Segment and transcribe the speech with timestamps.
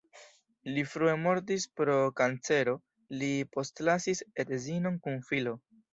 [0.77, 2.73] Li frue mortis pro kancero,
[3.21, 5.55] li postlasis edzinon kun filo.